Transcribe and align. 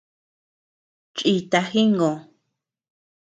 Chiíta 1.15 1.59
jingö. 1.71 2.11